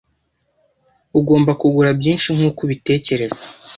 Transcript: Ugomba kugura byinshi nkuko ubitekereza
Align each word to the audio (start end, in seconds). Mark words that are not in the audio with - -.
Ugomba 1.19 1.51
kugura 1.61 1.89
byinshi 1.99 2.27
nkuko 2.35 2.59
ubitekereza 2.65 3.41